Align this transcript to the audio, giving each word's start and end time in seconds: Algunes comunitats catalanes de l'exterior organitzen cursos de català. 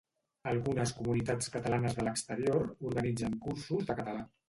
Algunes 0.51 0.93
comunitats 1.01 1.53
catalanes 1.57 1.99
de 2.01 2.09
l'exterior 2.09 2.69
organitzen 2.93 3.41
cursos 3.49 3.91
de 3.93 4.03
català. 4.03 4.31